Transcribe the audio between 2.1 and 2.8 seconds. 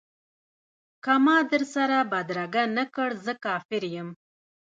بدرګه